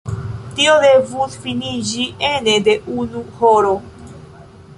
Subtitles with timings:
[0.59, 3.77] Tio devus finiĝi ene de unu horo.